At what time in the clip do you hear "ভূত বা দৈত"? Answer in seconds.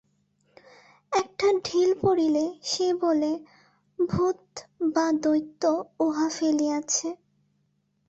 3.99-5.63